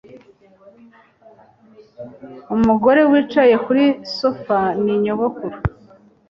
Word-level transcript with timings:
Umugore 2.55 3.01
wicaye 3.11 3.55
kuri 3.65 3.85
sofa 4.17 4.59
ni 4.83 4.93
nyogokuru. 5.03 5.57